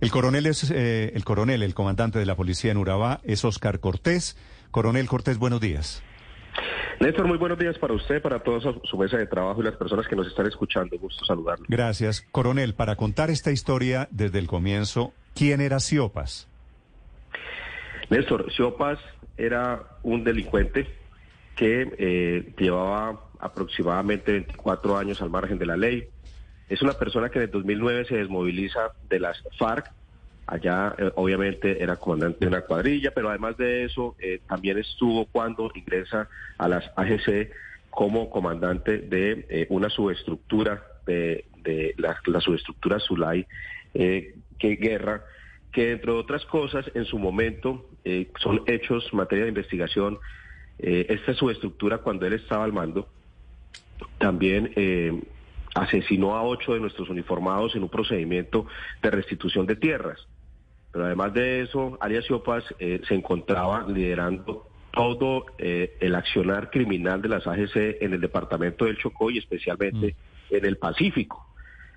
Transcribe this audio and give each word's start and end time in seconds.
El 0.00 0.10
coronel 0.10 0.46
es 0.46 0.70
eh, 0.70 1.12
el 1.14 1.24
coronel, 1.24 1.62
el 1.62 1.74
comandante 1.74 2.18
de 2.18 2.24
la 2.24 2.34
policía 2.34 2.70
en 2.72 2.78
Urabá 2.78 3.20
es 3.22 3.44
Oscar 3.44 3.80
Cortés. 3.80 4.36
Coronel 4.70 5.06
Cortés, 5.06 5.36
buenos 5.36 5.60
días. 5.60 6.02
Néstor, 7.00 7.26
muy 7.26 7.36
buenos 7.36 7.58
días 7.58 7.78
para 7.78 7.92
usted, 7.92 8.22
para 8.22 8.38
toda 8.38 8.60
su, 8.60 8.96
mesa 8.96 9.18
de 9.18 9.26
trabajo 9.26 9.60
y 9.60 9.64
las 9.64 9.76
personas 9.76 10.08
que 10.08 10.16
nos 10.16 10.26
están 10.26 10.46
escuchando. 10.46 10.98
Gusto 10.98 11.24
saludarlo. 11.26 11.66
Gracias. 11.68 12.22
Coronel, 12.32 12.74
para 12.74 12.96
contar 12.96 13.30
esta 13.30 13.50
historia 13.50 14.08
desde 14.10 14.38
el 14.38 14.46
comienzo, 14.46 15.12
¿quién 15.34 15.60
era 15.60 15.80
Siopas? 15.80 16.48
Néstor, 18.08 18.50
Siopas 18.52 18.98
era 19.36 19.82
un 20.02 20.24
delincuente 20.24 20.86
que 21.56 21.90
eh, 21.98 22.54
llevaba 22.56 23.20
aproximadamente 23.38 24.32
24 24.32 24.96
años 24.96 25.20
al 25.20 25.28
margen 25.28 25.58
de 25.58 25.66
la 25.66 25.76
ley. 25.76 26.08
Es 26.70 26.82
una 26.82 26.92
persona 26.92 27.28
que 27.28 27.40
en 27.40 27.44
el 27.46 27.50
2009 27.50 28.04
se 28.04 28.16
desmoviliza 28.16 28.92
de 29.08 29.18
las 29.18 29.42
FARC. 29.58 29.90
Allá 30.46 30.94
eh, 30.98 31.10
obviamente 31.16 31.82
era 31.82 31.96
comandante 31.96 32.38
de 32.40 32.46
una 32.46 32.60
cuadrilla, 32.60 33.10
pero 33.12 33.28
además 33.28 33.56
de 33.56 33.84
eso 33.84 34.14
eh, 34.20 34.40
también 34.48 34.78
estuvo 34.78 35.26
cuando 35.26 35.72
ingresa 35.74 36.28
a 36.58 36.68
las 36.68 36.88
AGC 36.94 37.50
como 37.90 38.30
comandante 38.30 38.98
de 38.98 39.46
eh, 39.48 39.66
una 39.68 39.90
subestructura 39.90 40.80
de, 41.06 41.44
de 41.64 41.92
la, 41.98 42.16
la 42.26 42.40
subestructura 42.40 43.00
Zulay, 43.00 43.46
que 43.92 44.76
guerra, 44.76 45.24
que 45.72 45.90
entre 45.90 46.12
otras 46.12 46.46
cosas 46.46 46.88
en 46.94 47.04
su 47.04 47.18
momento 47.18 47.88
son 48.38 48.62
hechos, 48.68 49.12
materia 49.12 49.44
de 49.44 49.48
investigación, 49.48 50.18
esta 50.78 51.34
subestructura 51.34 51.98
cuando 51.98 52.26
él 52.26 52.34
estaba 52.34 52.62
al 52.62 52.72
mando, 52.72 53.08
también 54.18 54.72
asesinó 55.74 56.36
a 56.36 56.42
ocho 56.42 56.74
de 56.74 56.80
nuestros 56.80 57.08
uniformados 57.08 57.74
en 57.76 57.82
un 57.82 57.88
procedimiento 57.88 58.66
de 59.02 59.10
restitución 59.10 59.66
de 59.66 59.76
tierras. 59.76 60.26
Pero 60.92 61.04
además 61.04 61.32
de 61.34 61.62
eso, 61.62 61.96
alias 62.00 62.24
Siopas 62.24 62.64
eh, 62.78 63.00
se 63.06 63.14
encontraba 63.14 63.86
liderando 63.88 64.66
todo 64.92 65.46
eh, 65.58 65.96
el 66.00 66.14
accionar 66.16 66.70
criminal 66.70 67.22
de 67.22 67.28
las 67.28 67.46
AGC 67.46 68.02
en 68.02 68.12
el 68.12 68.20
departamento 68.20 68.84
del 68.84 68.98
Chocó 68.98 69.30
y 69.30 69.38
especialmente 69.38 70.16
en 70.50 70.64
el 70.64 70.78
Pacífico. 70.78 71.46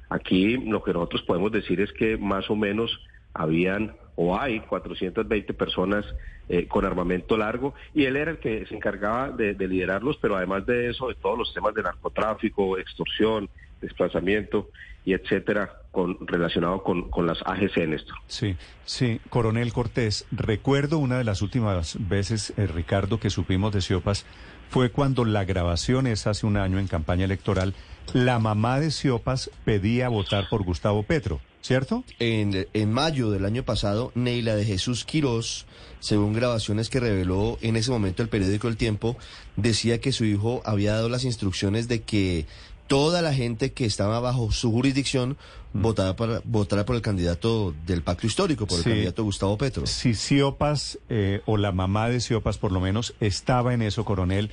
Aquí 0.10 0.58
lo 0.58 0.84
que 0.84 0.94
nosotros 0.94 1.24
podemos 1.24 1.52
decir 1.52 1.82
es 1.82 1.92
que 1.92 2.18
más 2.18 2.50
o 2.52 2.56
menos 2.56 3.00
habían 3.34 3.96
o 4.16 4.38
hay 4.38 4.60
420 4.62 5.54
personas 5.54 6.06
eh, 6.50 6.68
con 6.68 6.86
armamento 6.86 7.38
largo 7.38 7.74
y 7.94 8.06
él 8.06 8.16
era 8.16 8.32
el 8.32 8.38
que 8.38 8.66
se 8.66 8.76
encargaba 8.76 9.30
de, 9.30 9.54
de 9.54 9.68
liderarlos, 9.68 10.18
pero 10.22 10.36
además 10.36 10.66
de 10.66 10.90
eso, 10.90 11.08
de 11.08 11.16
todos 11.16 11.38
los 11.38 11.54
temas 11.54 11.74
de 11.74 11.84
narcotráfico, 11.84 12.78
extorsión, 12.78 13.50
desplazamiento 13.82 14.70
y 15.06 15.14
etcétera, 15.14 15.74
con, 15.92 16.18
relacionado 16.28 16.82
con, 16.82 17.10
con 17.10 17.28
las 17.28 17.42
AGC 17.46 17.78
en 17.78 17.94
esto. 17.94 18.14
Sí, 18.28 18.56
sí, 18.86 19.20
coronel 19.30 19.74
Cortés, 19.74 20.26
recuerdo 20.32 20.98
una 20.98 21.18
de 21.18 21.24
las 21.24 21.42
últimas 21.42 21.98
veces, 22.08 22.54
eh, 22.58 22.68
Ricardo, 22.68 23.20
que 23.20 23.30
supimos 23.30 23.74
de 23.74 23.82
Siopas, 23.82 24.26
fue 24.70 24.90
cuando 24.90 25.26
la 25.26 25.46
grabación 25.46 26.08
es 26.08 26.26
hace 26.26 26.46
un 26.46 26.58
año 26.58 26.80
en 26.80 26.88
campaña 26.88 27.26
electoral, 27.26 27.76
la 28.12 28.40
mamá 28.40 28.80
de 28.80 28.92
Siopas 28.92 29.50
pedía 29.66 30.10
votar 30.10 30.48
por 30.50 30.64
Gustavo 30.64 31.04
Petro, 31.04 31.40
¿cierto? 31.62 32.04
En, 32.20 32.68
en 32.74 32.92
mayo 32.92 33.32
del 33.32 33.46
año 33.46 33.64
pasado, 33.64 34.12
Neila 34.16 34.56
de 34.56 34.66
Jesús 34.66 35.06
Quirós, 35.06 35.66
según 36.00 36.34
grabaciones 36.34 36.90
que 36.90 37.00
reveló 37.00 37.58
en 37.62 37.76
ese 37.78 37.90
momento 37.92 38.22
el 38.22 38.30
periódico 38.30 38.68
El 38.68 38.78
Tiempo, 38.78 39.16
decía 39.56 40.02
que 40.02 40.12
su 40.12 40.26
hijo 40.26 40.62
había 40.66 40.94
dado 40.94 41.08
las 41.10 41.24
instrucciones 41.24 41.88
de 41.88 42.02
que 42.02 42.46
toda 42.88 43.22
la 43.22 43.34
gente 43.34 43.72
que 43.72 43.86
estaba 43.86 44.20
bajo 44.20 44.52
su 44.52 44.70
jurisdicción 44.72 45.38
votara, 45.72 46.16
para, 46.18 46.42
votara 46.44 46.86
por 46.86 46.96
el 46.98 47.02
candidato 47.02 47.74
del 47.88 48.04
pacto 48.04 48.28
histórico, 48.28 48.68
por 48.68 48.78
el 48.78 48.84
Sí. 48.84 48.90
candidato 48.90 49.24
Gustavo 49.24 49.58
Petro. 49.58 49.88
Si 49.88 50.14
Siopas, 50.14 51.00
eh, 51.10 51.42
o 51.46 51.56
la 51.58 51.72
mamá 51.72 52.10
de 52.10 52.20
Siopas 52.20 52.58
por 52.58 52.72
lo 52.74 52.82
menos, 52.82 53.16
estaba 53.22 53.74
en 53.74 53.82
eso, 53.82 54.04
coronel, 54.06 54.52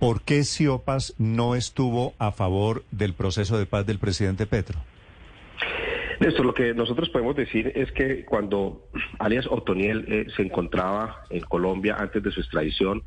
¿por 0.00 0.22
qué 0.22 0.42
Siopas 0.42 1.14
no 1.18 1.54
estuvo 1.54 2.14
a 2.18 2.32
favor 2.32 2.82
del 2.90 3.12
proceso 3.12 3.58
de 3.58 3.66
paz 3.66 3.86
del 3.86 3.98
presidente 3.98 4.46
Petro? 4.46 4.80
Néstor, 6.18 6.44
lo 6.44 6.54
que 6.54 6.74
nosotros 6.74 7.08
podemos 7.10 7.36
decir 7.36 7.70
es 7.74 7.92
que 7.92 8.24
cuando 8.24 8.88
alias 9.18 9.46
Otoniel 9.48 10.04
eh, 10.08 10.26
se 10.34 10.42
encontraba 10.42 11.22
en 11.30 11.40
Colombia 11.42 11.96
antes 11.98 12.22
de 12.22 12.30
su 12.30 12.40
extradición, 12.40 13.02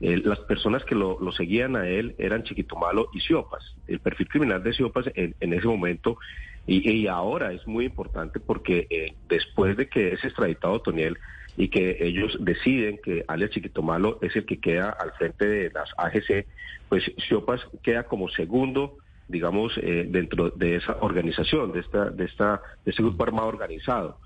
eh, 0.00 0.20
las 0.24 0.38
personas 0.40 0.84
que 0.84 0.94
lo, 0.94 1.18
seguían 1.32 1.74
a 1.76 1.88
él 1.88 2.14
eran 2.18 2.44
Chiquitumalo 2.44 3.08
y 3.12 3.20
Siopas. 3.20 3.76
El 3.86 4.00
perfil 4.00 4.28
criminal 4.28 4.62
de 4.62 4.72
Siopas 4.72 5.06
en, 5.14 5.34
en 5.40 5.52
ese 5.52 5.66
momento 5.66 6.18
y, 6.66 6.88
y 6.90 7.06
ahora 7.06 7.52
es 7.52 7.66
muy 7.66 7.84
importante 7.86 8.40
porque 8.40 8.86
eh, 8.90 9.14
después 9.28 9.76
de 9.76 9.88
que 9.88 10.12
es 10.12 10.24
extraditado 10.24 10.74
Otoniel 10.74 11.18
y 11.56 11.68
que 11.68 11.96
ellos 12.00 12.36
deciden 12.40 12.98
que 13.02 13.24
alias 13.28 13.50
Chiquitumalo 13.50 14.18
es 14.22 14.34
el 14.36 14.44
que 14.44 14.58
queda 14.58 14.90
al 14.90 15.12
frente 15.12 15.46
de 15.46 15.70
las 15.70 15.90
AGC, 15.96 16.46
pues 16.88 17.10
Siopas 17.28 17.60
queda 17.82 18.04
como 18.04 18.28
segundo 18.28 18.98
digamos, 19.28 19.72
eh, 19.78 20.06
dentro 20.08 20.50
de 20.50 20.76
esa 20.76 20.98
organización, 21.00 21.72
de 21.72 21.80
esta, 21.80 22.10
de 22.10 22.24
esta, 22.24 22.62
de 22.84 22.90
este 22.90 23.02
grupo 23.02 23.24
armado 23.24 23.48
organizado. 23.48 24.18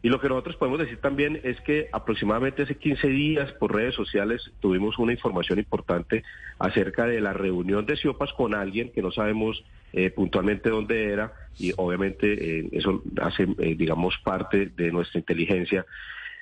Y 0.00 0.10
lo 0.10 0.20
que 0.20 0.28
nosotros 0.28 0.54
podemos 0.56 0.78
decir 0.78 0.98
también 0.98 1.40
es 1.42 1.60
que 1.62 1.88
aproximadamente 1.90 2.62
hace 2.62 2.76
15 2.76 3.08
días 3.08 3.50
por 3.54 3.74
redes 3.74 3.96
sociales 3.96 4.52
tuvimos 4.60 4.96
una 4.98 5.12
información 5.12 5.58
importante 5.58 6.22
acerca 6.60 7.04
de 7.06 7.20
la 7.20 7.32
reunión 7.32 7.84
de 7.84 7.96
Siopas 7.96 8.32
con 8.34 8.54
alguien 8.54 8.92
que 8.92 9.02
no 9.02 9.10
sabemos 9.10 9.64
eh, 9.92 10.10
puntualmente 10.10 10.70
dónde 10.70 11.12
era 11.12 11.32
y 11.58 11.72
obviamente 11.76 12.60
eh, 12.60 12.68
eso 12.72 13.02
hace, 13.20 13.48
eh, 13.58 13.74
digamos, 13.76 14.16
parte 14.22 14.66
de 14.66 14.92
nuestra 14.92 15.18
inteligencia, 15.18 15.84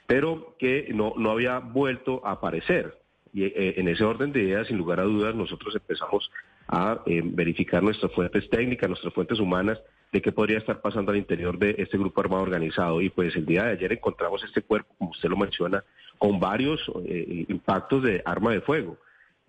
pero 0.07 0.57
que 0.59 0.89
no, 0.95 1.15
no 1.17 1.31
había 1.31 1.59
vuelto 1.59 2.25
a 2.25 2.33
aparecer. 2.33 2.99
Y 3.33 3.45
eh, 3.45 3.75
en 3.77 3.89
ese 3.89 4.05
orden 4.05 4.33
de 4.33 4.43
ideas, 4.43 4.67
sin 4.69 4.79
lugar 4.79 5.01
a 5.01 5.05
dudas, 5.05 5.35
nosotros 5.35 5.75
empezamos 5.75 6.31
a 6.69 7.03
eh, 7.07 7.21
verificar 7.25 7.83
nuestras 7.83 8.13
fuentes 8.13 8.49
técnicas, 8.49 8.89
nuestras 8.89 9.13
fuentes 9.13 9.39
humanas, 9.39 9.79
de 10.13 10.23
qué 10.23 10.33
podría 10.33 10.59
estar 10.59 10.81
pasando 10.81 11.11
al 11.11 11.19
interior 11.19 11.59
de 11.59 11.75
este 11.79 11.99
grupo 11.99 12.21
armado 12.21 12.43
organizado. 12.43 13.01
Y 13.03 13.11
pues 13.11 13.35
el 13.37 13.45
día 13.45 13.65
de 13.65 13.73
ayer 13.73 13.93
encontramos 13.93 14.43
este 14.45 14.63
cuerpo, 14.63 14.95
como 14.97 15.11
usted 15.11 15.29
lo 15.29 15.37
menciona, 15.37 15.85
con 16.19 16.41
varios 16.41 16.81
eh, 17.05 17.45
impactos 17.49 18.03
de 18.05 18.23
arma 18.25 18.53
de 18.53 18.61
fuego. 18.61 18.97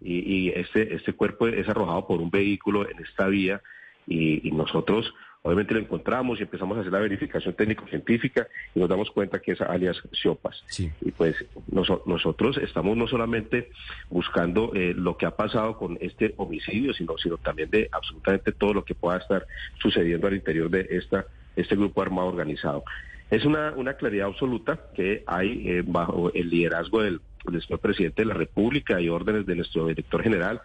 Y, 0.01 0.47
y 0.47 0.50
este, 0.50 0.94
este 0.94 1.13
cuerpo 1.13 1.47
es 1.47 1.68
arrojado 1.69 2.06
por 2.07 2.19
un 2.19 2.29
vehículo 2.29 2.88
en 2.89 3.00
esta 3.00 3.28
vía 3.28 3.62
y, 4.06 4.47
y 4.47 4.51
nosotros 4.51 5.13
obviamente 5.43 5.73
lo 5.73 5.79
encontramos 5.79 6.39
y 6.39 6.43
empezamos 6.43 6.77
a 6.77 6.81
hacer 6.81 6.91
la 6.91 6.99
verificación 6.99 7.53
técnico-científica 7.53 8.47
y 8.75 8.79
nos 8.79 8.89
damos 8.89 9.09
cuenta 9.11 9.39
que 9.39 9.53
es 9.53 9.61
alias 9.61 10.01
Siopas. 10.11 10.63
Sí. 10.67 10.91
Y 11.01 11.11
pues 11.11 11.35
noso- 11.71 12.03
nosotros 12.05 12.57
estamos 12.57 12.97
no 12.97 13.07
solamente 13.07 13.69
buscando 14.09 14.71
eh, 14.75 14.93
lo 14.95 15.17
que 15.17 15.25
ha 15.25 15.35
pasado 15.35 15.77
con 15.77 15.97
este 16.01 16.33
homicidio, 16.37 16.93
sino, 16.93 17.17
sino 17.17 17.37
también 17.37 17.69
de 17.69 17.89
absolutamente 17.91 18.51
todo 18.51 18.73
lo 18.73 18.83
que 18.83 18.95
pueda 18.95 19.17
estar 19.17 19.45
sucediendo 19.79 20.27
al 20.27 20.35
interior 20.35 20.69
de 20.69 20.87
esta, 20.91 21.25
este 21.55 21.75
grupo 21.75 22.01
armado 22.01 22.27
organizado. 22.27 22.83
Es 23.29 23.45
una, 23.45 23.71
una 23.75 23.94
claridad 23.95 24.27
absoluta 24.27 24.79
que 24.95 25.23
hay 25.27 25.69
eh, 25.69 25.83
bajo 25.85 26.31
el 26.33 26.50
liderazgo 26.50 27.01
del, 27.03 27.19
del 27.50 27.62
señor 27.62 27.79
presidente 27.79 28.21
de 28.21 28.27
la 28.27 28.33
República 28.33 29.00
y 29.01 29.09
órdenes 29.09 29.45
de 29.45 29.56
nuestro 29.56 29.88
director 29.88 30.23
general 30.23 30.62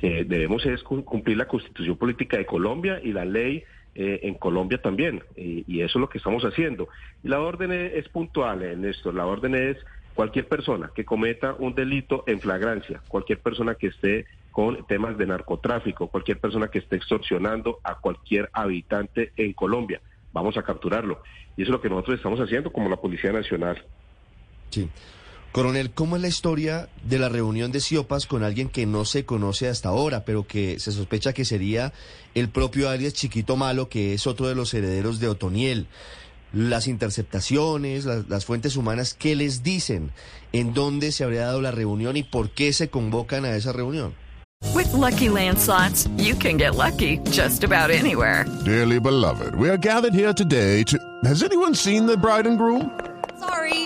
que 0.00 0.24
debemos 0.24 0.64
es 0.66 0.82
cum- 0.82 1.02
cumplir 1.02 1.36
la 1.38 1.46
constitución 1.48 1.96
política 1.96 2.36
de 2.36 2.44
Colombia 2.44 3.00
y 3.02 3.12
la 3.12 3.24
ley 3.24 3.64
eh, 3.96 4.20
en 4.22 4.34
Colombia 4.34 4.80
también, 4.80 5.22
y, 5.36 5.64
y 5.66 5.80
eso 5.80 5.98
es 5.98 6.00
lo 6.00 6.08
que 6.08 6.18
estamos 6.18 6.44
haciendo. 6.44 6.88
La 7.22 7.40
orden 7.40 7.72
es, 7.72 7.94
es 7.94 8.08
puntual 8.08 8.62
en 8.62 8.84
esto, 8.84 9.10
la 9.10 9.26
orden 9.26 9.54
es 9.54 9.78
cualquier 10.14 10.48
persona 10.48 10.90
que 10.94 11.04
cometa 11.04 11.54
un 11.58 11.74
delito 11.74 12.24
en 12.26 12.40
flagrancia, 12.40 13.02
cualquier 13.08 13.40
persona 13.40 13.74
que 13.74 13.88
esté 13.88 14.26
con 14.50 14.86
temas 14.86 15.18
de 15.18 15.26
narcotráfico, 15.26 16.08
cualquier 16.08 16.40
persona 16.40 16.68
que 16.68 16.78
esté 16.78 16.96
extorsionando 16.96 17.78
a 17.84 17.96
cualquier 17.96 18.48
habitante 18.52 19.32
en 19.36 19.52
Colombia, 19.52 20.00
vamos 20.32 20.56
a 20.56 20.62
capturarlo. 20.62 21.22
Y 21.56 21.62
eso 21.62 21.70
es 21.70 21.76
lo 21.76 21.80
que 21.80 21.90
nosotros 21.90 22.16
estamos 22.16 22.40
haciendo 22.40 22.72
como 22.72 22.88
la 22.88 22.96
Policía 22.96 23.32
Nacional. 23.32 23.82
Sí. 24.70 24.88
Coronel, 25.56 25.90
¿cómo 25.90 26.16
es 26.16 26.22
la 26.22 26.28
historia 26.28 26.90
de 27.02 27.18
la 27.18 27.30
reunión 27.30 27.72
de 27.72 27.80
Siopas 27.80 28.26
con 28.26 28.44
alguien 28.44 28.68
que 28.68 28.84
no 28.84 29.06
se 29.06 29.24
conoce 29.24 29.68
hasta 29.70 29.88
ahora, 29.88 30.26
pero 30.26 30.46
que 30.46 30.78
se 30.78 30.92
sospecha 30.92 31.32
que 31.32 31.46
sería 31.46 31.94
el 32.34 32.50
propio 32.50 32.90
alias 32.90 33.14
Chiquito 33.14 33.56
Malo, 33.56 33.88
que 33.88 34.12
es 34.12 34.26
otro 34.26 34.48
de 34.48 34.54
los 34.54 34.74
herederos 34.74 35.18
de 35.18 35.28
Otoniel? 35.28 35.86
las 36.52 36.86
interceptaciones, 36.88 38.04
las, 38.04 38.28
las 38.28 38.44
fuentes 38.44 38.76
humanas, 38.76 39.14
¿qué 39.14 39.34
les 39.34 39.62
dicen? 39.62 40.10
¿En 40.52 40.74
dónde 40.74 41.10
se 41.10 41.24
habría 41.24 41.46
dado 41.46 41.62
la 41.62 41.70
reunión 41.70 42.18
y 42.18 42.22
por 42.22 42.50
qué 42.50 42.74
se 42.74 42.90
convocan 42.90 43.46
a 43.46 43.56
esa 43.56 43.72
reunión? 43.72 44.14
With 44.74 44.92
Lucky 44.92 45.30
Land 45.30 45.58
slots, 45.58 46.06
you 46.18 46.34
can 46.36 46.58
get 46.58 46.74
lucky 46.74 47.18
just 47.30 47.64
about 47.64 47.90
anywhere. 47.90 48.44
Dearly 48.66 49.00
beloved, 49.00 49.54
we 49.54 49.70
are 49.70 49.78
gathered 49.78 50.12
here 50.12 50.34
today 50.34 50.84
to. 50.84 50.98
Has 51.24 51.42
anyone 51.42 51.74
seen 51.74 52.04
the 52.04 52.18
bride 52.18 52.46
and 52.46 52.58
groom? 52.58 52.90
Sorry, 53.38 53.85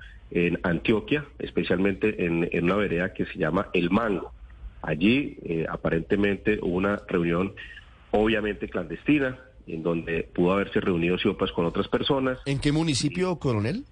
en 0.31 0.59
Antioquia, 0.63 1.25
especialmente 1.39 2.25
en, 2.25 2.47
en 2.51 2.63
una 2.65 2.75
vereda 2.75 3.13
que 3.13 3.25
se 3.25 3.37
llama 3.37 3.67
El 3.73 3.89
Mango. 3.91 4.31
Allí 4.81 5.37
eh, 5.43 5.65
aparentemente 5.69 6.57
hubo 6.61 6.75
una 6.77 7.01
reunión 7.07 7.53
obviamente 8.11 8.67
clandestina, 8.67 9.39
en 9.67 9.83
donde 9.83 10.23
pudo 10.33 10.53
haberse 10.53 10.79
reunido 10.81 11.17
Siopas 11.17 11.51
con 11.51 11.65
otras 11.65 11.87
personas, 11.87 12.39
¿En 12.45 12.59
qué 12.59 12.71
municipio, 12.71 13.37
coronel? 13.37 13.85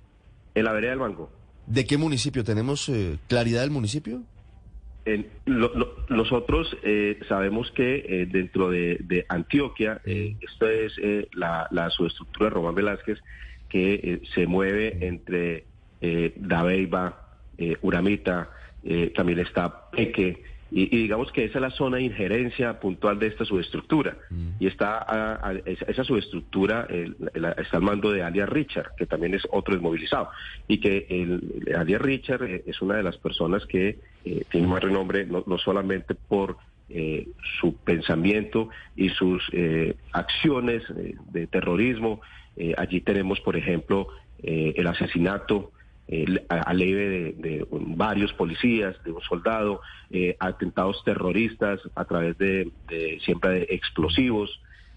en 0.56 0.66
la 0.66 0.74
vereda 0.74 0.92
del 0.92 1.00
Mango. 1.00 1.32
¿De 1.68 1.86
qué 1.86 1.98
municipio? 1.98 2.44
¿Tenemos 2.44 2.90
eh, 2.90 3.18
claridad 3.28 3.62
del 3.62 3.70
municipio? 3.72 4.24
En- 5.06 5.28
lo- 5.46 5.74
lo- 5.76 5.96
nosotros 6.10 6.76
eh, 6.84 7.20
sabemos 7.30 7.72
que 7.72 7.98
eh, 8.08 8.26
dentro 8.26 8.70
de, 8.70 8.98
de 9.02 9.26
Antioquia, 9.30 10.02
eh, 10.06 10.36
esta 10.42 10.72
es 10.72 10.94
eh, 11.02 11.28
la, 11.34 11.68
la 11.72 11.90
subestructura 11.92 12.46
de 12.48 12.50
Román 12.56 12.76
Velázquez, 12.76 13.20
que 13.70 14.22
se 14.34 14.48
mueve 14.48 15.06
entre 15.08 15.66
eh, 16.02 16.34
Dabeiba, 16.38 17.28
eh, 17.58 17.78
Uramita, 17.82 18.50
eh, 18.84 19.12
también 19.16 19.40
está 19.40 19.90
Peque, 19.92 20.44
y, 20.72 20.84
y 20.96 21.02
digamos 21.02 21.32
que 21.32 21.46
esa 21.46 21.58
es 21.58 21.62
la 21.64 21.72
zona 21.72 21.98
de 21.98 22.04
injerencia 22.04 22.80
puntual 22.80 23.18
de 23.18 23.26
esta 23.28 23.44
subestructura. 23.44 24.16
Y 24.60 24.68
está 24.68 25.00
a- 25.00 25.50
a- 25.50 25.54
esa, 25.66 25.86
esa 25.86 26.04
subestructura 26.04 26.88
está 27.58 27.78
al 27.78 27.84
mando 27.84 28.12
de 28.12 28.22
alias 28.22 28.48
Richard, 28.50 28.92
que 28.96 29.08
también 29.08 29.34
es 29.34 29.42
otro 29.52 29.74
desmovilizado. 29.74 30.30
Y 30.68 30.80
que 30.80 31.08
el, 31.10 31.74
alias 31.76 32.00
Richard 32.02 32.44
eh, 32.44 32.64
es 32.68 32.82
una 32.84 32.98
de 32.98 33.04
las 33.04 33.18
personas 33.18 33.66
que 33.66 34.00
eh, 34.24 34.46
tiene 34.52 34.68
más 34.68 34.84
renombre, 34.84 35.26
no, 35.26 35.44
no 35.48 35.58
solamente 35.58 36.14
por 36.14 36.58
eh, 36.88 37.28
su 37.60 37.78
pensamiento 37.78 38.70
y 38.96 39.10
sus 39.10 39.44
eh, 39.54 39.96
acciones 40.14 40.84
de 41.32 41.48
terrorismo. 41.48 42.22
Allí 42.78 43.00
tenemos, 43.02 43.40
por 43.40 43.56
ejemplo, 43.56 44.08
el 44.44 44.86
asesinato 44.86 45.72
eh, 46.12 46.26
a, 46.50 46.56
a 46.72 46.74
leve 46.74 47.08
de, 47.08 47.22
de 47.50 47.68
varios 47.70 48.34
policías, 48.34 49.02
de 49.04 49.12
un 49.12 49.22
soldado, 49.22 49.80
eh, 50.10 50.36
atentados 50.40 51.02
terroristas 51.06 51.80
a 51.96 52.04
través 52.06 52.38
de, 52.38 52.72
de 52.90 53.20
siempre 53.24 53.50
de 53.52 53.68
explosivos. 53.70 54.50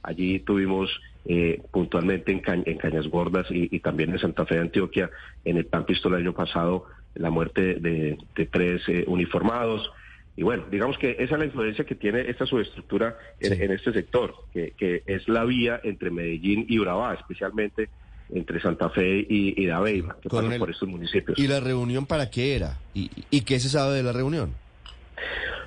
Allí 0.02 0.40
tuvimos 0.40 0.90
eh, 1.24 1.62
puntualmente 1.70 2.32
en, 2.32 2.40
Ca- 2.40 2.54
en 2.64 2.78
Cañas 2.78 3.06
Gordas 3.06 3.46
y, 3.50 3.68
y 3.70 3.80
también 3.80 4.10
en 4.10 4.18
Santa 4.18 4.44
Fe 4.46 4.56
de 4.56 4.62
Antioquia, 4.62 5.10
en 5.44 5.58
el 5.58 5.66
plan 5.66 5.84
pistola 5.86 6.16
del 6.16 6.26
año 6.26 6.34
pasado, 6.34 6.86
la 7.14 7.30
muerte 7.30 7.76
de, 7.76 8.16
de 8.34 8.46
tres 8.46 8.82
eh, 8.88 9.04
uniformados. 9.06 9.88
Y 10.34 10.42
bueno, 10.44 10.64
digamos 10.70 10.96
que 10.96 11.10
esa 11.18 11.34
es 11.34 11.38
la 11.38 11.44
influencia 11.44 11.84
que 11.84 11.94
tiene 11.94 12.22
esta 12.22 12.46
subestructura 12.46 13.18
en, 13.38 13.52
Sí. 13.54 13.62
en 13.62 13.70
este 13.70 13.92
sector, 13.92 14.34
que, 14.50 14.72
que 14.78 15.02
es 15.06 15.28
la 15.28 15.44
vía 15.44 15.78
entre 15.84 16.10
Medellín 16.10 16.64
y 16.68 16.78
Urabá, 16.78 17.12
especialmente 17.14 17.90
entre 18.30 18.60
Santa 18.60 18.88
Fe 18.90 19.26
y, 19.28 19.62
y 19.62 19.66
Dabeiba, 19.66 20.16
que 20.20 20.28
pasa 20.28 20.42
Coronel, 20.42 20.58
por 20.58 20.70
estos 20.70 20.88
municipios. 20.88 21.38
¿Y 21.38 21.46
la 21.48 21.60
reunión 21.60 22.06
para 22.06 22.30
qué 22.30 22.54
era? 22.56 22.78
¿Y, 22.94 23.10
y 23.30 23.42
qué 23.42 23.60
se 23.60 23.68
sabe 23.68 23.96
de 23.96 24.02
la 24.02 24.12
reunión? 24.12 24.54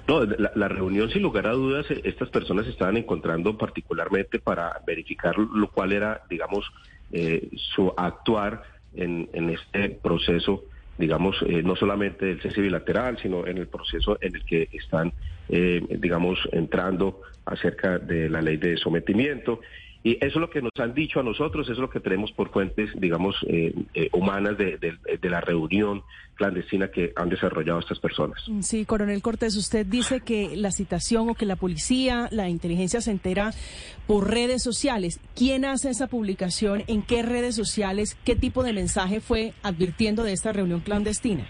No, 0.07 0.23
la, 0.23 0.51
la 0.55 0.67
reunión, 0.67 1.09
sin 1.09 1.23
lugar 1.23 1.47
a 1.47 1.53
dudas, 1.53 1.85
estas 2.03 2.29
personas 2.29 2.67
estaban 2.67 2.95
encontrando 2.97 3.57
particularmente 3.57 4.39
para 4.39 4.79
verificar 4.85 5.35
lo 5.37 5.69
cual 5.71 5.93
era, 5.93 6.21
digamos, 6.29 6.65
eh, 7.11 7.49
su 7.73 7.91
actuar 7.97 8.63
en, 8.95 9.29
en 9.33 9.49
este 9.49 9.89
proceso, 9.89 10.63
digamos, 10.97 11.35
eh, 11.47 11.63
no 11.63 11.75
solamente 11.75 12.25
del 12.25 12.41
cese 12.41 12.61
bilateral, 12.61 13.17
sino 13.21 13.47
en 13.47 13.57
el 13.57 13.67
proceso 13.67 14.17
en 14.21 14.35
el 14.35 14.45
que 14.45 14.69
están, 14.73 15.11
eh, 15.49 15.81
digamos, 15.99 16.37
entrando 16.51 17.21
acerca 17.45 17.97
de 17.97 18.29
la 18.29 18.41
ley 18.41 18.57
de 18.57 18.77
sometimiento. 18.77 19.59
Y 20.05 20.17
eso 20.17 20.27
es 20.27 20.35
lo 20.35 20.51
que 20.51 20.61
nos 20.61 20.71
han 20.79 20.93
dicho 20.93 21.19
a 21.19 21.23
nosotros, 21.23 21.65
eso 21.65 21.73
es 21.73 21.79
lo 21.79 21.89
que 21.89 21.99
tenemos 21.99 22.31
por 22.31 22.51
fuentes, 22.51 22.91
digamos, 22.95 23.35
eh, 23.47 23.73
eh, 23.95 24.09
humanas 24.13 24.55
de, 24.55 24.77
de- 24.77 25.17
de 25.19 25.29
la 25.31 25.41
reunión 25.41 26.03
clandestina 26.35 26.89
que 26.91 27.11
han 27.15 27.27
desarrollado 27.29 27.79
estas 27.79 27.97
personas. 27.99 28.39
Sí, 28.61 28.85
coronel 28.85 29.23
Cortés, 29.23 29.55
usted 29.57 29.83
dice 29.83 30.21
que 30.21 30.55
la 30.57 30.69
citación 30.69 31.27
o 31.29 31.33
que 31.33 31.47
la 31.47 31.55
policía, 31.55 32.27
la 32.31 32.49
inteligencia 32.49 33.01
se 33.01 33.09
entera 33.09 33.49
por 34.05 34.29
redes 34.29 34.61
sociales. 34.61 35.19
¿Quién 35.35 35.65
hace 35.65 35.89
esa 35.89 36.05
publicación? 36.05 36.83
¿En 36.85 37.01
qué 37.01 37.23
redes 37.23 37.55
sociales? 37.55 38.15
¿Qué 38.23 38.35
tipo 38.35 38.63
de 38.63 38.73
mensaje 38.73 39.21
fue 39.21 39.53
advirtiendo 39.63 40.21
de 40.23 40.33
esta 40.33 40.53
reunión 40.53 40.81
clandestina? 40.81 41.47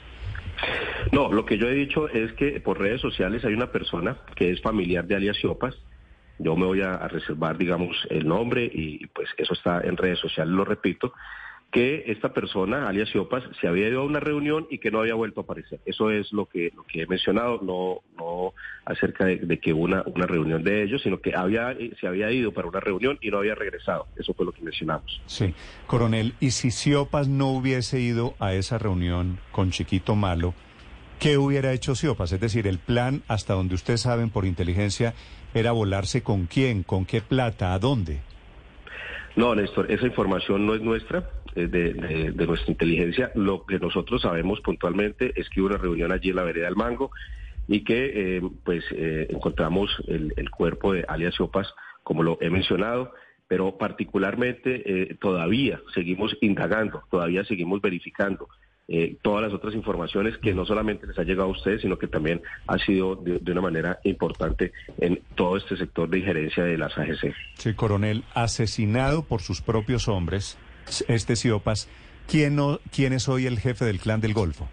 No, 1.12 1.30
lo 1.30 1.46
que 1.46 1.58
yo 1.58 1.68
he 1.68 1.74
dicho 1.74 2.08
es 2.08 2.32
que 2.34 2.62
por 2.62 2.80
redes 2.80 3.02
sociales 3.02 3.44
hay 3.44 3.54
una 3.54 3.70
persona 3.74 4.18
que 4.38 4.52
es 4.52 4.62
familiar 4.62 5.06
de 5.06 5.16
alias 5.16 5.36
Siopas. 5.36 5.76
Yo 6.40 6.56
me 6.56 6.66
voy 6.66 6.82
a, 6.82 6.98
reservar, 7.08 7.58
digamos, 7.58 7.96
el 8.10 8.28
nombre 8.28 8.70
y 8.72 9.06
pues 9.08 9.30
eso 9.38 9.54
está 9.54 9.82
en 9.82 9.98
redes 9.98 10.20
sociales, 10.20 10.54
lo 10.54 10.66
repito, 10.66 11.14
que 11.76 12.06
esta 12.08 12.32
persona, 12.32 12.88
alias 12.88 13.10
Siopas, 13.10 13.44
se 13.60 13.68
había 13.68 13.90
ido 13.90 14.00
a 14.00 14.06
una 14.06 14.22
reunión 14.22 14.66
y 14.70 14.78
que 14.78 14.92
no 14.92 15.02
había 15.02 15.14
vuelto 15.14 15.42
a 15.42 15.44
aparecer. 15.44 15.82
Eso 15.86 16.10
es 16.10 16.32
lo 16.32 16.46
que, 16.46 16.72
lo 16.74 16.84
que 16.84 17.02
he 17.02 17.06
mencionado, 17.06 17.60
no, 17.62 18.00
no 18.18 18.54
acerca 18.86 19.26
de, 19.26 19.40
de 19.40 19.60
que 19.60 19.74
una, 19.74 20.02
una 20.06 20.26
reunión 20.26 20.64
de 20.64 20.84
ellos, 20.84 21.02
sino 21.02 21.20
que 21.20 21.36
había, 21.36 21.74
eh, 21.74 21.92
se 22.00 22.08
había 22.08 22.32
ido 22.32 22.54
para 22.54 22.70
una 22.70 22.80
reunión 22.80 23.18
y 23.20 23.30
no 23.30 23.40
había 23.40 23.56
regresado. 23.56 24.08
Eso 24.16 24.34
fue 24.34 24.46
lo 24.46 24.54
que 24.54 24.62
mencionamos. 24.62 25.22
Sí, 25.26 25.54
coronel, 25.86 26.34
y 26.40 26.52
si 26.52 26.72
Siopas 26.72 27.28
no 27.28 27.50
hubiese 27.50 28.00
ido 28.00 28.36
a 28.40 28.54
esa 28.54 28.78
reunión 28.78 29.40
con 29.52 29.72
Chiquito 29.72 30.16
Malo, 30.16 30.54
¿qué 31.20 31.38
hubiera 31.38 31.72
hecho 31.74 31.96
Siopas? 31.96 32.32
Es 32.32 32.40
decir, 32.40 32.68
el 32.68 32.80
plan, 32.80 33.24
hasta 33.28 33.54
donde 33.54 33.76
ustedes 33.76 34.02
saben 34.02 34.30
por 34.30 34.46
inteligencia, 34.46 35.14
era 35.54 35.72
volarse 35.72 36.22
con 36.22 36.46
quién, 36.48 36.84
con 36.84 37.06
qué 37.06 37.22
plata, 37.22 37.74
a 37.74 37.80
dónde. 37.80 38.20
No, 39.36 39.54
Néstor, 39.56 39.92
esa 39.92 40.06
información 40.06 40.66
no 40.66 40.76
es 40.76 40.82
nuestra, 40.82 41.30
es 41.56 41.70
de, 41.72 41.94
de- 41.94 42.32
de 42.32 42.48
nuestra 42.48 42.72
inteligencia. 42.72 43.32
Lo 43.36 43.66
que 43.66 43.80
nosotros 43.80 44.22
sabemos 44.22 44.62
puntualmente 44.62 45.34
es 45.40 45.50
que 45.50 45.60
hubo 45.62 45.68
una 45.68 45.78
reunión 45.78 46.12
allí 46.12 46.30
en 46.30 46.36
la 46.38 46.44
vereda 46.44 46.66
del 46.68 46.76
Mango 46.76 47.12
y 47.68 47.84
que 47.84 48.38
eh, 48.38 48.42
pues 48.64 48.84
eh, 48.92 49.28
encontramos 49.30 49.90
el, 50.08 50.34
el 50.38 50.50
cuerpo 50.50 50.94
de 50.94 51.04
alias 51.08 51.36
Siopas, 51.36 51.68
como 52.04 52.24
lo 52.24 52.38
he 52.42 52.50
mencionado, 52.50 53.12
pero 53.48 53.78
particularmente 53.78 54.84
eh, 55.12 55.16
todavía 55.20 55.82
seguimos 55.94 56.36
indagando, 56.42 57.04
todavía 57.12 57.44
seguimos 57.46 57.82
verificando 57.82 58.48
eh, 58.88 59.16
todas 59.22 59.42
las 59.44 59.54
otras 59.54 59.74
informaciones 59.74 60.38
que 60.38 60.54
no 60.54 60.66
solamente 60.66 61.08
les 61.08 61.18
ha 61.18 61.24
llegado 61.24 61.50
a 61.50 61.52
ustedes, 61.52 61.82
sino 61.82 61.98
que 61.98 62.08
también 62.08 62.42
ha 62.68 62.78
sido 62.78 63.16
de, 63.16 63.40
de 63.40 63.52
una 63.52 63.62
manera 63.62 64.00
importante 64.04 64.72
en 65.00 65.20
todo 65.36 65.58
este 65.58 65.76
sector 65.76 66.08
de 66.10 66.20
injerencia 66.20 66.64
de 66.64 66.78
las 66.78 66.96
AGC. 66.98 67.34
Sí, 67.56 67.74
coronel, 67.74 68.24
asesinado 68.36 69.24
por 69.24 69.42
sus 69.42 69.62
propios 69.62 70.08
hombres, 70.08 70.58
este 71.08 71.36
Siopas, 71.36 71.90
¿quién, 72.28 72.56
no, 72.56 72.80
¿quién 72.96 73.14
es 73.14 73.28
hoy 73.28 73.48
el 73.48 73.60
jefe 73.60 73.86
del 73.86 74.00
clan 74.00 74.22
del 74.22 74.34
Golfo? 74.34 74.68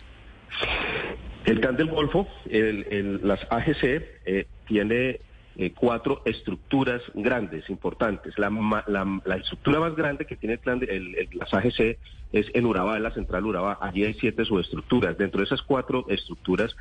El 1.45 1.61
Clan 1.61 1.77
del 1.77 1.89
Golfo, 1.89 2.29
el- 2.49 2.87
el- 2.91 3.21
las 3.27 3.41
AGC, 3.51 3.85
eh, 4.27 4.47
tiene 4.69 5.19
eh, 5.57 5.73
cuatro 5.75 6.23
estructuras 6.25 7.03
grandes, 7.15 7.69
importantes. 7.69 8.39
La, 8.39 8.51
la- 8.87 9.21
la 9.25 9.37
estructura 9.37 9.81
más 9.81 9.95
grande 9.95 10.25
que 10.27 10.37
tiene 10.37 10.55
el 10.55 10.61
clan 10.61 10.79
de- 10.79 10.87
el- 10.87 11.29
las 11.33 11.53
AGC 11.53 11.99
es 12.33 12.47
en 12.55 12.65
Urabá, 12.67 12.97
en 12.97 13.03
la 13.03 13.11
central 13.13 13.45
Urabá. 13.45 13.79
Allí 13.81 14.05
hay 14.05 14.15
siete 14.15 14.45
subestructuras. 14.45 15.19
Dentro 15.19 15.41
de 15.41 15.45
esas 15.45 15.61
cuatro 15.63 16.07
estructuras, 16.09 16.75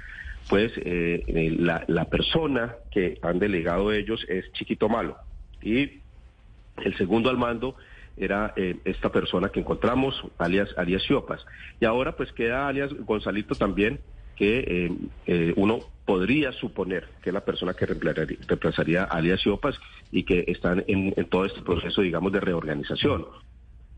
pues 0.49 0.71
eh, 0.77 1.23
eh, 1.27 1.55
la, 1.59 1.83
la 1.87 2.05
persona 2.05 2.75
que 2.91 3.19
han 3.21 3.39
delegado 3.39 3.91
ellos 3.91 4.25
es 4.29 4.51
Chiquito 4.53 4.87
Malo. 4.89 5.17
Y 5.61 6.01
el 6.77 6.95
segundo 6.97 7.29
al 7.29 7.37
mando 7.37 7.75
era 8.17 8.53
eh, 8.55 8.77
esta 8.85 9.11
persona 9.11 9.49
que 9.49 9.59
encontramos, 9.59 10.21
alias, 10.37 10.69
alias 10.77 11.03
Siopas. 11.03 11.45
Y 11.79 11.85
ahora 11.85 12.13
pues 12.15 12.31
queda 12.31 12.67
alias 12.67 12.91
Gonzalito 13.05 13.55
también, 13.55 13.99
que 14.41 14.57
eh, 14.67 14.91
eh, 15.27 15.53
uno 15.55 15.81
podría 16.03 16.51
suponer 16.51 17.07
que 17.21 17.29
es 17.29 17.33
la 17.33 17.45
persona 17.45 17.75
que 17.75 17.85
reemplazaría, 17.85 19.03
a 19.03 19.17
alias 19.17 19.39
Siopas 19.41 19.75
y 20.11 20.23
que 20.23 20.45
están 20.47 20.83
en, 20.87 21.13
en 21.15 21.25
todo 21.25 21.45
este 21.45 21.61
proceso, 21.61 22.01
digamos, 22.01 22.31
de 22.31 22.39
reorganización. 22.39 23.27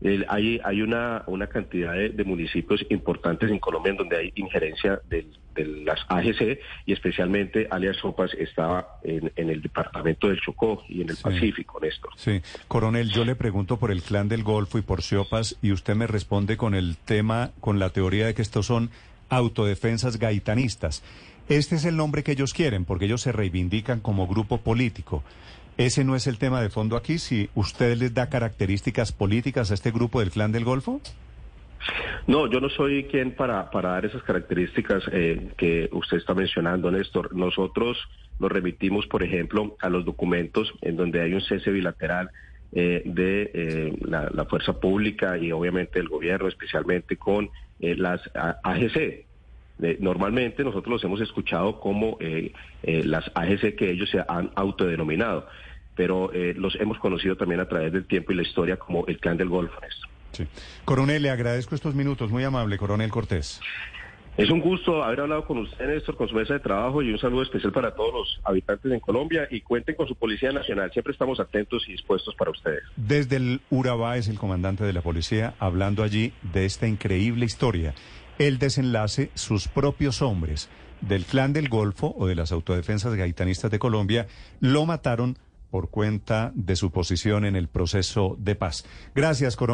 El- 0.02 0.26
hay 0.28 0.60
hay 0.62 0.82
una, 0.82 1.22
una 1.28 1.46
cantidad 1.46 1.94
de, 1.94 2.10
de 2.10 2.24
municipios 2.24 2.84
importantes 2.90 3.50
en 3.50 3.58
Colombia 3.58 3.92
en 3.92 3.96
donde 3.96 4.16
hay 4.18 4.32
injerencia 4.34 5.00
del- 5.08 5.32
de, 5.54 5.64
las 5.64 6.00
AGC 6.08 6.58
y 6.84 6.92
especialmente 6.92 7.68
alias 7.70 7.96
Sopas 7.96 8.34
estaba 8.34 8.98
en, 9.02 9.32
en 9.36 9.48
el 9.48 9.62
departamento 9.62 10.28
del 10.28 10.40
Chocó 10.42 10.82
y 10.90 11.00
en 11.00 11.08
el 11.08 11.16
Sí. 11.16 11.22
Pacífico, 11.22 11.78
Néstor. 11.80 12.10
Sí, 12.16 12.42
coronel, 12.68 13.08
yo 13.10 13.24
le 13.24 13.34
pregunto 13.34 13.78
por 13.78 13.90
el 13.90 14.02
clan 14.02 14.28
del 14.28 14.42
Golfo 14.42 14.76
y 14.76 14.82
por 14.82 15.00
Siopas 15.00 15.56
y 15.62 15.72
usted 15.72 15.94
me 15.94 16.06
responde 16.06 16.58
con 16.58 16.74
el 16.74 16.96
tema, 16.98 17.52
con 17.60 17.78
la 17.78 17.88
teoría 17.90 18.26
de 18.26 18.34
que 18.34 18.42
estos 18.42 18.66
son 18.66 18.90
autodefensas 19.36 20.18
gaitanistas. 20.18 21.02
Este 21.48 21.74
es 21.76 21.84
el 21.84 21.96
nombre 21.96 22.22
que 22.22 22.32
ellos 22.32 22.54
quieren 22.54 22.84
porque 22.84 23.04
ellos 23.04 23.20
se 23.20 23.32
reivindican 23.32 24.00
como 24.00 24.26
grupo 24.26 24.58
político. 24.58 25.22
Ese 25.76 26.04
no 26.04 26.14
es 26.14 26.26
el 26.26 26.38
tema 26.38 26.62
de 26.62 26.70
fondo 26.70 26.96
aquí, 26.96 27.18
si 27.18 27.50
usted 27.54 27.96
les 27.96 28.14
da 28.14 28.28
características 28.28 29.12
políticas 29.12 29.70
a 29.70 29.74
este 29.74 29.90
grupo 29.90 30.20
del 30.20 30.30
clan 30.30 30.52
del 30.52 30.64
Golfo. 30.64 31.00
No, 32.26 32.46
yo 32.50 32.60
no 32.60 32.70
soy 32.70 33.04
quien 33.04 33.32
para, 33.32 33.68
dar 33.70 34.06
esas 34.06 34.22
características 34.22 35.02
eh, 35.12 35.50
que 35.58 35.90
usted 35.92 36.16
está 36.16 36.32
mencionando, 36.32 36.90
Néstor. 36.90 37.34
Nosotros 37.34 37.98
nos 38.38 38.50
remitimos, 38.50 39.06
por 39.06 39.22
ejemplo, 39.22 39.76
a 39.80 39.90
los 39.90 40.04
documentos 40.04 40.72
en 40.80 40.96
donde 40.96 41.20
hay 41.20 41.34
un 41.34 41.42
cese 41.42 41.70
bilateral 41.70 42.30
eh, 42.72 43.02
de 43.04 43.50
eh, 43.52 43.98
la, 44.00 44.30
la 44.32 44.46
fuerza 44.46 44.80
pública 44.80 45.36
y 45.36 45.52
obviamente 45.52 45.98
el 45.98 46.08
gobierno, 46.08 46.48
especialmente 46.48 47.16
con 47.16 47.50
eh, 47.80 47.94
las 47.96 48.20
AGC. 48.34 48.96
Eh, 49.82 49.96
normalmente 50.00 50.62
nosotros 50.62 50.92
los 50.92 51.04
hemos 51.04 51.20
escuchado 51.20 51.80
como 51.80 52.16
eh, 52.20 52.52
eh, 52.82 53.02
las 53.04 53.30
AGC 53.34 53.74
que 53.76 53.90
ellos 53.90 54.08
se 54.10 54.22
han 54.26 54.50
autodenominado, 54.54 55.48
pero 55.96 56.32
eh, 56.32 56.54
los 56.56 56.76
hemos 56.76 56.98
conocido 56.98 57.36
también 57.36 57.60
a 57.60 57.68
través 57.68 57.92
del 57.92 58.06
tiempo 58.06 58.32
y 58.32 58.36
la 58.36 58.42
historia 58.42 58.76
como 58.76 59.06
el 59.06 59.18
clan 59.18 59.36
del 59.36 59.48
Golfo. 59.48 59.74
Sí. 60.32 60.46
Coronel, 60.84 61.22
le 61.22 61.30
agradezco 61.30 61.74
estos 61.74 61.94
minutos, 61.94 62.30
muy 62.30 62.44
amable, 62.44 62.76
coronel 62.78 63.10
Cortés. 63.10 63.60
Es 64.36 64.50
un 64.50 64.60
gusto 64.60 65.04
haber 65.04 65.20
hablado 65.20 65.46
con 65.46 65.58
usted, 65.58 65.86
Néstor, 65.86 66.16
con 66.16 66.28
su 66.28 66.34
mesa 66.34 66.54
de 66.54 66.60
trabajo 66.60 67.02
y 67.02 67.12
un 67.12 67.18
saludo 67.20 67.42
especial 67.42 67.72
para 67.72 67.94
todos 67.94 68.12
los 68.12 68.40
habitantes 68.42 68.90
en 68.90 68.98
Colombia 68.98 69.46
y 69.48 69.60
cuenten 69.60 69.94
con 69.94 70.08
su 70.08 70.16
Policía 70.16 70.50
Nacional. 70.50 70.90
Siempre 70.90 71.12
estamos 71.12 71.38
atentos 71.38 71.84
y 71.88 71.92
dispuestos 71.92 72.34
para 72.34 72.50
ustedes. 72.50 72.82
Desde 72.96 73.36
el 73.36 73.60
Urabá 73.70 74.16
es 74.16 74.26
el 74.26 74.36
comandante 74.36 74.82
de 74.82 74.92
la 74.92 75.02
policía 75.02 75.54
hablando 75.60 76.02
allí 76.02 76.32
de 76.52 76.64
esta 76.64 76.88
increíble 76.88 77.44
historia. 77.44 77.94
El 78.40 78.58
desenlace, 78.58 79.30
sus 79.34 79.68
propios 79.68 80.20
hombres 80.20 80.68
del 81.00 81.26
clan 81.26 81.52
del 81.52 81.68
Golfo 81.68 82.12
o 82.18 82.26
de 82.26 82.34
las 82.34 82.50
autodefensas 82.50 83.14
gaitanistas 83.14 83.70
de 83.70 83.78
Colombia 83.78 84.26
lo 84.58 84.84
mataron 84.84 85.38
por 85.70 85.90
cuenta 85.90 86.50
de 86.56 86.74
su 86.74 86.90
posición 86.90 87.44
en 87.44 87.54
el 87.54 87.68
proceso 87.68 88.36
de 88.40 88.56
paz. 88.56 88.84
Gracias, 89.14 89.54
coronel. 89.54 89.73